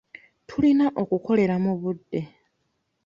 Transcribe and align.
Tulina 0.47 0.85
okukolera 1.01 1.55
mu 1.63 1.73
budde. 1.81 2.21